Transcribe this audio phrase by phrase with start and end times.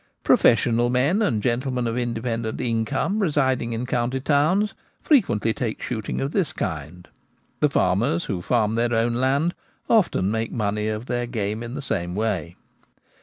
[0.23, 6.19] Pro fessional men and gentlemen of independent income residing in county towns frequently take shooting
[6.19, 7.07] of this kind.
[7.59, 9.53] The farmers who farm their own land
[9.87, 12.55] often make money of their game in the same way.